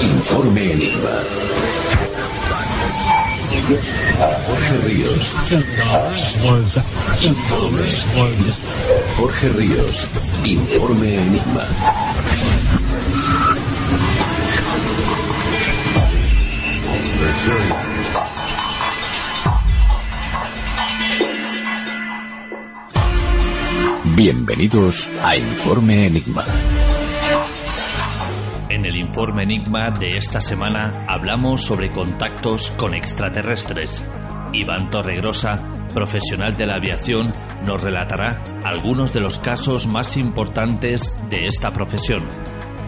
Informe 0.00 0.72
Enigma. 0.72 1.22
Jorge 4.46 4.76
Ríos. 4.86 5.32
Jorge 9.16 9.48
Ríos. 9.50 10.06
Informe 10.44 11.14
Enigma. 11.16 11.66
Bienvenidos 24.16 25.10
a 25.22 25.36
Informe 25.36 26.06
Enigma. 26.06 26.44
En 28.74 28.84
el 28.84 28.96
informe 28.96 29.44
Enigma 29.44 29.92
de 29.92 30.16
esta 30.16 30.40
semana 30.40 31.04
hablamos 31.06 31.62
sobre 31.62 31.92
contactos 31.92 32.72
con 32.72 32.92
extraterrestres. 32.92 34.04
Iván 34.52 34.90
Torregrosa, 34.90 35.64
profesional 35.94 36.56
de 36.56 36.66
la 36.66 36.74
aviación, 36.74 37.32
nos 37.64 37.84
relatará 37.84 38.42
algunos 38.64 39.12
de 39.12 39.20
los 39.20 39.38
casos 39.38 39.86
más 39.86 40.16
importantes 40.16 41.14
de 41.30 41.46
esta 41.46 41.72
profesión. 41.72 42.26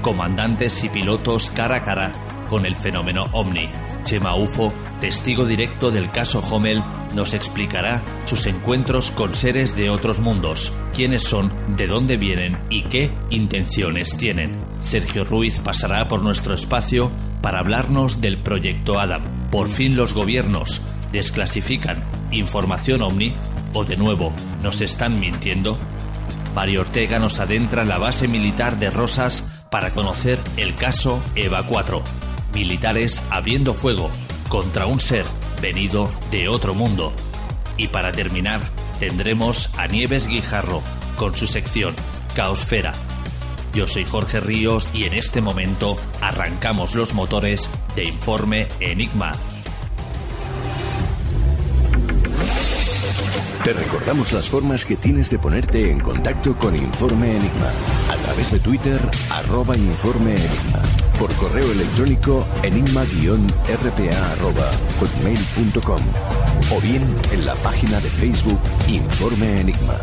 Comandantes 0.03 0.83
y 0.83 0.89
pilotos 0.89 1.53
cara 1.53 1.77
a 1.77 1.83
cara 1.83 2.13
con 2.49 2.67
el 2.67 2.77
fenómeno 2.77 3.25
OVNI. 3.33 3.71
Chema 4.03 4.37
Ufo, 4.37 4.69
testigo 5.01 5.45
directo 5.45 5.91
del 5.91 6.11
caso 6.11 6.41
Hommel, 6.41 6.83
nos 7.15 7.35
explicará 7.35 8.03
sus 8.25 8.47
encuentros 8.47 9.11
con 9.11 9.35
seres 9.35 9.77
de 9.77 9.91
otros 9.91 10.21
mundos, 10.21 10.73
quiénes 10.95 11.25
son, 11.25 11.53
de 11.77 11.87
dónde 11.87 12.17
vienen 12.17 12.59
y 12.71 12.83
qué 12.83 13.13
intenciones 13.31 14.17
tienen. 14.17 14.57
Sergio 14.81 15.25
Ruiz 15.25 15.61
pasará 15.61 16.07
por 16.09 16.23
nuestro 16.23 16.55
espacio 16.55 17.11
para 17.43 17.61
hablarnos 17.61 18.21
del 18.21 18.39
proyecto 18.39 18.99
Adam. 18.99 19.23
Por 19.51 19.69
fin 19.69 19.97
los 19.97 20.15
gobiernos 20.15 20.83
desclasifican 21.13 22.03
información 22.31 23.03
OVNI 23.03 23.35
o 23.73 23.85
de 23.85 23.97
nuevo 23.97 24.33
nos 24.63 24.81
están 24.81 25.21
mintiendo. 25.21 25.79
Mario 26.55 26.83
Ortega 26.83 27.19
nos 27.19 27.39
adentra 27.39 27.83
en 27.83 27.89
la 27.89 27.99
base 27.99 28.29
militar 28.29 28.79
de 28.79 28.91
Rosas 28.91 29.43
para 29.71 29.91
conocer 29.91 30.39
el 30.57 30.75
caso 30.75 31.23
EVA 31.35 31.63
4. 31.63 32.26
Militares 32.57 33.23
abriendo 33.29 33.75
fuego 33.75 34.11
contra 34.49 34.87
un 34.87 34.99
ser 34.99 35.27
venido 35.61 36.11
de 36.31 36.49
otro 36.49 36.73
mundo. 36.73 37.13
Y 37.77 37.89
para 37.89 38.13
terminar, 38.13 38.63
tendremos 38.99 39.69
a 39.77 39.87
Nieves 39.89 40.27
Guijarro 40.27 40.83
con 41.19 41.37
su 41.37 41.47
sección 41.47 41.95
Caosfera. 42.35 42.95
Yo 43.75 43.87
soy 43.87 44.07
Jorge 44.07 44.41
Ríos 44.41 44.89
y 44.95 45.05
en 45.05 45.13
este 45.13 45.43
momento 45.43 45.99
arrancamos 46.23 46.95
los 46.95 47.13
motores 47.13 47.69
de 47.95 48.05
Informe 48.05 48.69
Enigma. 48.81 49.33
Te 53.65 53.75
recordamos 53.75 54.33
las 54.33 54.49
formas 54.49 54.87
que 54.87 54.97
tienes 54.97 55.29
de 55.29 55.39
ponerte 55.39 55.91
en 55.91 56.01
contacto 56.01 56.57
con 56.57 56.75
Informe 56.75 57.33
Enigma. 57.33 57.71
A 58.11 58.17
través 58.17 58.51
de 58.51 58.61
Twitter, 58.61 58.99
arroba 59.29 59.77
Informe 59.77 60.37
Enigma. 60.37 61.06
Por 61.19 61.33
correo 61.37 61.73
electrónico, 61.73 62.47
enigma-rpa 62.63 64.33
arroba 64.33 64.71
hotmail.com. 65.01 66.01
O 66.77 66.81
bien 66.81 67.03
en 67.33 67.47
la 67.47 67.55
página 67.57 68.01
de 68.01 68.11
Facebook 68.11 68.61
Informe 68.87 69.61
Enigma. 69.61 69.99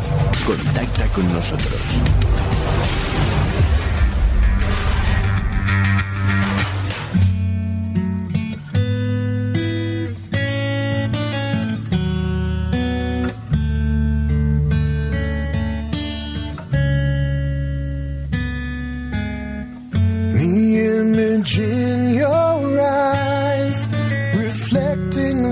Contacta 0.48 1.08
con 1.10 1.32
nosotros. 1.32 1.80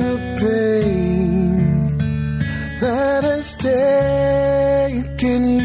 The 0.01 0.15
pain 0.41 1.97
that 2.79 3.23
has 3.23 3.55
taken 3.55 5.41
you. 5.49 5.60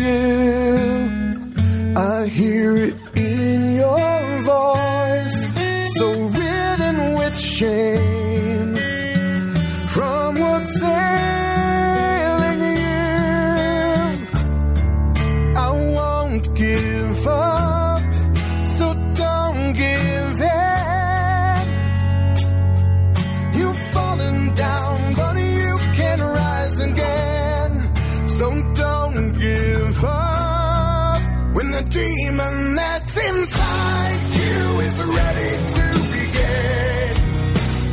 So 28.36 28.50
don't 28.50 29.32
give 29.32 30.04
up. 30.04 31.20
When 31.54 31.70
the 31.70 31.82
demon 31.88 32.74
that's 32.74 33.16
inside 33.16 34.20
you 34.40 34.80
is 34.86 34.96
ready 35.18 35.52
to 35.76 35.84
begin, 36.16 37.16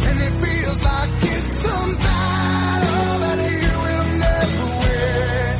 and 0.08 0.18
it 0.28 0.34
feels 0.44 0.82
like 0.84 1.12
it's 1.36 1.64
a 1.64 1.80
battle 2.04 3.20
that 3.24 3.40
you 3.64 3.76
will 3.86 4.10
never 4.28 4.68
win. 4.84 5.56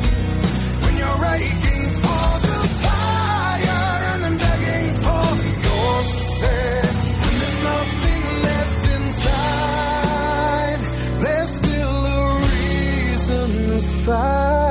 When 0.84 0.94
you're 1.00 1.24
aching 1.32 1.86
for 2.04 2.28
the 2.44 2.60
fire 2.84 4.04
and 4.26 4.36
begging 4.38 4.88
for 5.04 5.26
your 5.64 5.96
sin. 6.36 6.92
When 7.24 7.34
there's 7.40 7.60
nothing 7.72 8.22
left 8.48 8.82
inside, 8.98 10.80
there's 11.24 11.52
still 11.62 11.98
a 12.04 12.20
reason 12.52 13.48
to 13.70 13.80
fight. 14.04 14.63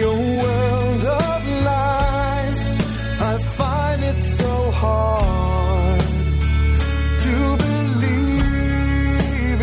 Your 0.00 0.16
world 0.16 1.04
of 1.04 1.40
lies, 1.68 2.60
I 3.20 3.38
find 3.38 4.02
it 4.02 4.18
so 4.22 4.70
hard 4.82 6.00
to 7.24 7.34
believe 7.66 8.80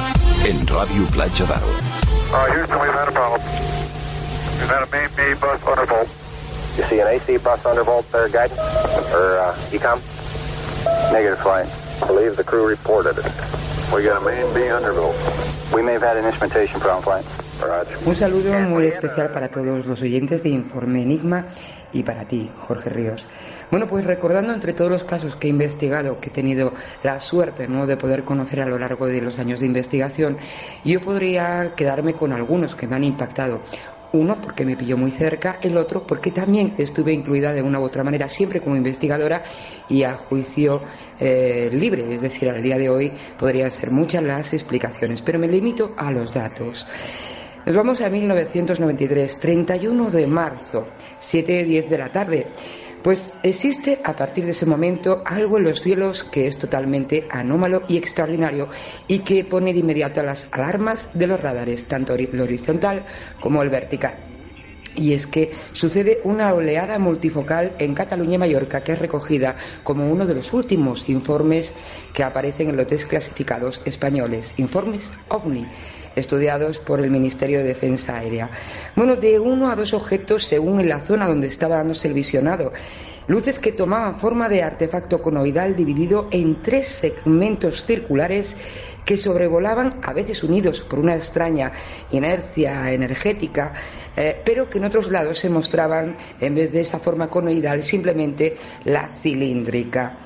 En 0.47 0.67
Radio 0.67 1.05
Playa 1.13 1.45
Daro. 1.51 1.71
Uh, 2.33 2.47
Houston, 2.53 2.79
we've 2.81 2.99
had 3.01 3.09
a 3.09 3.13
problem. 3.13 3.43
We've 4.59 4.73
had 4.77 4.83
a 4.83 4.91
main 4.91 5.11
B 5.15 5.21
bus 5.39 5.61
undervolt. 5.61 6.09
You 6.79 6.85
see 6.85 7.01
an 7.01 7.09
AC 7.09 7.37
bus 7.37 7.61
undervolt 7.65 8.11
there, 8.13 8.29
guidance? 8.31 8.59
Or 9.13 9.39
uh, 9.45 9.55
ECOM? 9.77 10.01
Negative 11.13 11.39
flight. 11.41 11.69
I 12.03 12.07
believe 12.07 12.37
the 12.37 12.45
crew 12.45 12.67
reported 12.67 13.19
it. 13.19 13.27
We 13.95 14.03
got 14.05 14.23
a 14.23 14.25
main 14.25 14.47
B 14.55 14.61
undervolt. 14.71 15.17
We 15.75 15.79
We 15.79 15.83
may 15.83 15.95
have 15.95 16.03
had 16.03 16.17
an 16.17 16.25
instrumentation 16.25 16.81
problem, 16.81 17.03
flight. 17.03 17.25
Un 18.07 18.15
saludo 18.15 18.53
muy 18.61 18.87
especial 18.87 19.33
para 19.33 19.49
todos 19.49 19.85
los 19.85 20.01
oyentes 20.01 20.43
de 20.43 20.51
Informe 20.51 21.03
Enigma 21.03 21.47
y 21.93 22.05
para 22.05 22.25
ti, 22.25 22.51
Jorge 22.61 22.89
Ríos. 22.89 23.27
Bueno, 23.71 23.89
pues 23.89 24.05
recordando 24.05 24.53
entre 24.53 24.73
todos 24.73 24.91
los 24.91 25.05
casos 25.05 25.35
que 25.35 25.49
he 25.49 25.51
investigado, 25.51 26.21
que 26.21 26.29
he 26.29 26.33
tenido 26.33 26.73
la 27.03 27.19
suerte 27.21 27.67
¿no? 27.67 27.87
de 27.87 27.97
poder 27.97 28.25
conocer 28.25 28.61
a 28.61 28.67
lo 28.67 28.79
largo 28.79 29.07
de 29.07 29.21
los 29.21 29.39
años 29.39 29.61
de 29.61 29.67
investigación, 29.67 30.39
yo 30.85 31.01
podría 31.01 31.75
quedarme 31.75 32.15
con 32.15 32.33
algunos 32.33 32.77
que 32.77 32.87
me 32.87 32.97
han 32.97 33.05
impactado. 33.05 33.61
Uno 34.13 34.35
porque 34.37 34.65
me 34.65 34.77
pilló 34.77 34.97
muy 34.97 35.11
cerca, 35.11 35.59
el 35.61 35.77
otro 35.77 36.07
porque 36.07 36.31
también 36.31 36.75
estuve 36.79 37.13
incluida 37.13 37.53
de 37.53 37.63
una 37.63 37.79
u 37.79 37.83
otra 37.83 38.03
manera, 38.03 38.29
siempre 38.29 38.61
como 38.61 38.77
investigadora 38.77 39.43
y 39.89 40.03
a 40.03 40.15
juicio 40.15 40.83
eh, 41.21 41.69
libre. 41.73 42.13
Es 42.13 42.23
decir, 42.23 42.49
al 42.49 42.63
día 42.63 42.79
de 42.79 42.89
hoy 42.89 43.13
podrían 43.39 43.71
ser 43.71 43.91
muchas 43.91 44.23
las 44.23 44.55
explicaciones, 44.55 45.21
pero 45.21 45.39
me 45.39 45.47
limito 45.47 45.95
a 45.97 46.11
los 46.11 46.33
datos. 46.33 46.87
Nos 47.67 47.77
vamos 47.77 48.01
a 48.01 48.09
1993, 48.09 49.41
31 49.41 50.11
de 50.11 50.27
marzo, 50.27 50.87
7.10 51.21 51.89
de 51.89 51.99
la 51.99 52.11
tarde. 52.11 52.47
Pues 53.03 53.33
existe 53.43 54.01
a 54.05 54.15
partir 54.17 54.45
de 54.45 54.51
ese 54.51 54.67
momento 54.67 55.23
algo 55.25 55.59
en 55.59 55.65
los 55.65 55.81
cielos 55.81 56.25
que 56.25 56.47
es 56.47 56.59
totalmente 56.59 57.29
anómalo 57.31 57.85
y 57.89 57.97
extraordinario 57.97 58.69
y 59.07 59.21
que 59.21 59.45
pone 59.45 59.73
de 59.73 59.79
inmediato 59.79 60.23
las 60.23 60.49
alarmas 60.53 61.17
de 61.17 61.27
los 61.27 61.41
radares, 61.41 61.87
tanto 61.87 62.15
el 62.15 62.41
horizontal 62.41 63.07
como 63.41 63.63
el 63.63 63.71
vertical. 63.71 64.38
Y 64.97 65.13
es 65.13 65.27
que 65.27 65.53
sucede 65.73 66.21
una 66.25 66.53
oleada 66.55 66.99
multifocal 66.99 67.75
en 67.79 67.95
Cataluña 67.95 68.35
y 68.35 68.39
Mallorca 68.39 68.83
que 68.83 68.93
es 68.93 68.99
recogida 68.99 69.57
como 69.83 70.11
uno 70.11 70.27
de 70.27 70.35
los 70.35 70.53
últimos 70.53 71.09
informes 71.09 71.75
que 72.13 72.23
aparecen 72.23 72.69
en 72.71 72.77
los 72.77 72.89
desclasificados 72.89 73.81
españoles, 73.85 74.55
informes 74.57 75.13
OVNI 75.29 75.67
estudiados 76.17 76.79
por 76.79 77.01
el 77.01 77.11
Ministerio 77.11 77.59
de 77.59 77.65
Defensa 77.65 78.19
Aérea. 78.19 78.51
Bueno, 78.97 79.17
de 79.17 79.39
uno 79.39 79.71
a 79.71 79.77
dos 79.77 79.95
objetos 79.95 80.45
según 80.45 80.81
en 80.81 80.89
la 80.89 81.01
zona 81.01 81.27
donde 81.27 81.47
estaba 81.47 81.77
dándose 81.77 82.09
el 82.09 82.15
visionado. 82.15 82.73
Luces 83.29 83.59
que 83.59 83.73
tomaban 83.73 84.17
forma 84.17 84.49
de 84.49 84.63
artefacto 84.63 85.21
conoidal 85.21 85.77
dividido 85.77 86.29
en 86.31 86.63
tres 86.63 86.89
segmentos 86.89 87.85
circulares 87.85 88.57
que 89.09 89.17
sobrevolaban, 89.17 90.01
a 90.03 90.13
veces 90.13 90.45
unidos 90.45 90.83
por 90.83 90.99
una 90.99 91.15
extraña 91.17 91.73
inercia 92.11 92.93
energética, 92.93 93.73
eh, 94.15 94.43
pero 94.45 94.69
que 94.69 94.77
en 94.77 94.85
otros 94.85 95.11
lados 95.11 95.39
se 95.39 95.49
mostraban, 95.49 96.15
en 96.39 96.55
vez 96.55 96.71
de 96.73 96.83
esa 96.83 96.99
forma 96.99 97.31
conoidal, 97.31 97.83
simplemente 97.83 98.59
la 98.85 99.09
cilíndrica 99.09 100.19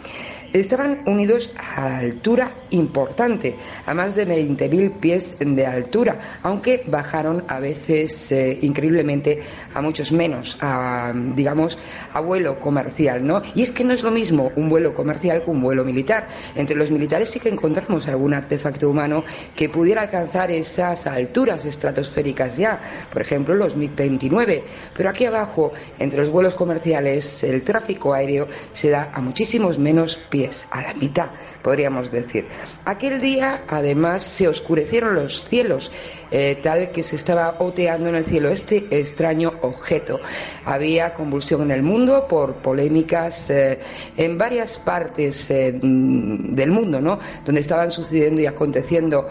estaban 0.52 1.02
unidos 1.06 1.54
a 1.58 1.98
altura 1.98 2.52
importante, 2.70 3.56
a 3.86 3.94
más 3.94 4.14
de 4.14 4.26
20.000 4.26 5.00
pies 5.00 5.36
de 5.40 5.66
altura, 5.66 6.40
aunque 6.42 6.84
bajaron 6.86 7.44
a 7.48 7.58
veces 7.58 8.32
eh, 8.32 8.58
increíblemente 8.62 9.40
a 9.74 9.80
muchos 9.80 10.12
menos, 10.12 10.58
a, 10.60 11.12
digamos, 11.34 11.78
a 12.12 12.20
vuelo 12.20 12.58
comercial, 12.60 13.26
¿no? 13.26 13.42
Y 13.54 13.62
es 13.62 13.72
que 13.72 13.84
no 13.84 13.92
es 13.92 14.02
lo 14.02 14.10
mismo 14.10 14.52
un 14.56 14.68
vuelo 14.68 14.94
comercial 14.94 15.42
que 15.42 15.50
un 15.50 15.62
vuelo 15.62 15.84
militar. 15.84 16.28
Entre 16.54 16.76
los 16.76 16.90
militares 16.90 17.30
sí 17.30 17.40
que 17.40 17.48
encontramos 17.48 18.06
algún 18.08 18.34
artefacto 18.34 18.90
humano 18.90 19.24
que 19.56 19.68
pudiera 19.68 20.02
alcanzar 20.02 20.50
esas 20.50 21.06
alturas 21.06 21.64
estratosféricas 21.64 22.56
ya, 22.56 22.80
por 23.12 23.22
ejemplo, 23.22 23.54
los 23.54 23.76
MiG-29, 23.76 24.62
pero 24.96 25.08
aquí 25.08 25.24
abajo, 25.24 25.72
entre 25.98 26.20
los 26.20 26.30
vuelos 26.30 26.54
comerciales, 26.54 27.42
el 27.44 27.62
tráfico 27.62 28.12
aéreo 28.12 28.48
se 28.72 28.90
da 28.90 29.10
a 29.12 29.20
muchísimos 29.20 29.78
menos 29.78 30.16
pies 30.16 30.41
a 30.70 30.82
la 30.82 30.94
mitad, 30.94 31.30
podríamos 31.62 32.10
decir. 32.10 32.46
Aquel 32.84 33.20
día, 33.20 33.64
además, 33.68 34.22
se 34.22 34.48
oscurecieron 34.48 35.14
los 35.14 35.44
cielos, 35.44 35.92
eh, 36.30 36.58
tal 36.62 36.90
que 36.90 37.02
se 37.02 37.16
estaba 37.16 37.56
oteando 37.58 38.08
en 38.08 38.14
el 38.16 38.24
cielo 38.24 38.48
este 38.48 38.86
extraño 38.90 39.52
objeto. 39.62 40.18
Había 40.64 41.12
convulsión 41.12 41.62
en 41.62 41.70
el 41.70 41.82
mundo 41.82 42.26
por 42.28 42.54
polémicas 42.56 43.50
eh, 43.50 43.78
en 44.16 44.38
varias 44.38 44.78
partes 44.78 45.50
eh, 45.50 45.72
del 45.72 46.70
mundo, 46.70 47.00
¿no? 47.00 47.18
Donde 47.44 47.60
estaban 47.60 47.90
sucediendo 47.90 48.40
y 48.40 48.46
aconteciendo 48.46 49.28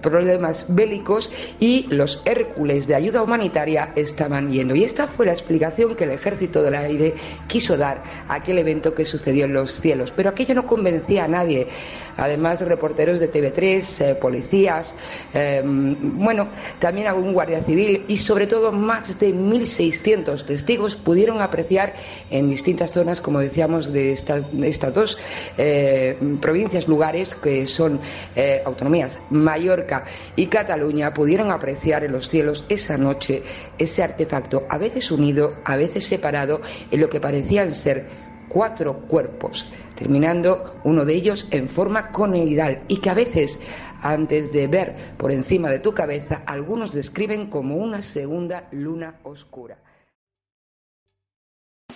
problemas 0.00 0.66
bélicos 0.68 1.32
y 1.60 1.86
los 1.88 2.22
Hércules 2.26 2.86
de 2.86 2.94
ayuda 2.94 3.22
humanitaria 3.22 3.92
estaban 3.96 4.50
yendo. 4.50 4.74
Y 4.74 4.84
esta 4.84 5.06
fue 5.06 5.26
la 5.26 5.32
explicación 5.32 5.94
que 5.94 6.04
el 6.04 6.10
Ejército 6.10 6.62
del 6.62 6.74
Aire 6.74 7.14
quiso 7.46 7.76
dar 7.76 8.02
a 8.28 8.34
aquel 8.34 8.58
evento 8.58 8.94
que 8.94 9.04
sucedió 9.04 9.44
en 9.44 9.52
los 9.52 9.80
cielos 9.80 10.10
aquello 10.28 10.54
no 10.54 10.66
convencía 10.66 11.24
a 11.24 11.28
nadie. 11.28 11.68
Además, 12.16 12.60
reporteros 12.62 13.20
de 13.20 13.30
TV3, 13.30 14.00
eh, 14.00 14.14
policías, 14.14 14.94
em, 15.34 16.18
bueno, 16.18 16.48
también 16.78 17.08
algún 17.08 17.34
guardia 17.34 17.62
civil 17.62 18.04
y 18.08 18.16
sobre 18.16 18.46
todo 18.46 18.72
más 18.72 19.18
de 19.18 19.34
1.600 19.34 20.44
testigos 20.44 20.96
pudieron 20.96 21.42
apreciar 21.42 21.94
en 22.30 22.48
distintas 22.48 22.92
zonas, 22.92 23.20
como 23.20 23.40
decíamos, 23.40 23.92
de 23.92 24.12
estas, 24.12 24.46
dos 24.94 25.18
eh, 25.58 26.16
provincias, 26.40 26.88
lugares 26.88 27.34
que 27.34 27.66
son 27.66 28.00
eh, 28.34 28.62
autonomías, 28.64 29.18
Mallorca 29.30 30.04
y 30.36 30.46
Cataluña, 30.46 31.12
pudieron 31.12 31.50
apreciar 31.50 32.04
en 32.04 32.12
los 32.12 32.28
cielos 32.30 32.64
esa 32.68 32.96
noche 32.96 33.42
ese 33.78 34.02
artefacto, 34.02 34.66
a 34.68 34.78
veces 34.78 35.10
unido, 35.10 35.56
a 35.64 35.76
veces 35.76 36.06
separado, 36.06 36.60
en 36.90 37.00
lo 37.00 37.08
que 37.08 37.20
parecían 37.20 37.74
ser 37.74 38.06
cuatro 38.48 39.00
cuerpos, 39.00 39.70
terminando 39.94 40.80
uno 40.84 41.04
de 41.04 41.14
ellos 41.14 41.48
en 41.50 41.68
forma 41.68 42.10
coneidal 42.10 42.82
y 42.88 42.98
que 42.98 43.10
a 43.10 43.14
veces, 43.14 43.60
antes 44.02 44.52
de 44.52 44.66
ver 44.66 44.96
por 45.16 45.32
encima 45.32 45.70
de 45.70 45.78
tu 45.78 45.92
cabeza, 45.92 46.42
algunos 46.46 46.92
describen 46.92 47.48
como 47.48 47.76
una 47.76 48.02
segunda 48.02 48.68
luna 48.72 49.20
oscura. 49.24 49.78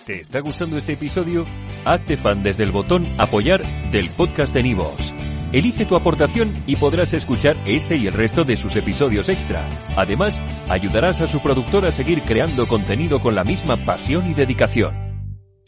¿Te 0.05 0.19
está 0.19 0.39
gustando 0.39 0.77
este 0.77 0.93
episodio? 0.93 1.45
Hazte 1.85 2.17
fan 2.17 2.41
desde 2.41 2.63
el 2.63 2.71
botón 2.71 3.05
apoyar 3.19 3.61
del 3.91 4.09
podcast 4.09 4.53
de 4.53 4.63
Nivos. 4.63 5.13
Elige 5.51 5.85
tu 5.85 5.95
aportación 5.95 6.63
y 6.65 6.77
podrás 6.77 7.13
escuchar 7.13 7.57
este 7.65 7.97
y 7.97 8.07
el 8.07 8.13
resto 8.13 8.43
de 8.43 8.57
sus 8.57 8.75
episodios 8.75 9.29
extra. 9.29 9.67
Además, 9.95 10.41
ayudarás 10.69 11.21
a 11.21 11.27
su 11.27 11.39
productor 11.41 11.85
a 11.85 11.91
seguir 11.91 12.23
creando 12.23 12.67
contenido 12.67 13.21
con 13.21 13.35
la 13.35 13.43
misma 13.43 13.75
pasión 13.77 14.29
y 14.29 14.33
dedicación. 14.33 15.10